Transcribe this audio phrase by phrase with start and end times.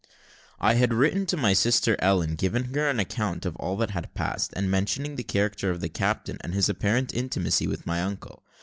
[0.59, 4.11] I had written to my sister Ellen, giving her an account of all that had
[4.15, 8.43] passed, and mentioning the character of the captain, and his apparent intimacy with my uncle.